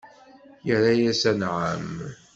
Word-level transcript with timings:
Irra-yas: 0.71 1.21
Anɛam! 1.31 1.91